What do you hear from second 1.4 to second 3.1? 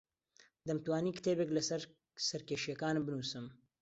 لەسەر سەرکێشییەکانم